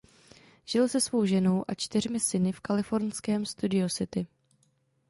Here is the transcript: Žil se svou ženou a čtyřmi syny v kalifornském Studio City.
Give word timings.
Žil 0.65 0.87
se 0.87 1.01
svou 1.01 1.25
ženou 1.25 1.65
a 1.67 1.73
čtyřmi 1.73 2.19
syny 2.19 2.51
v 2.51 2.59
kalifornském 2.59 3.45
Studio 3.45 3.89
City. 3.89 4.27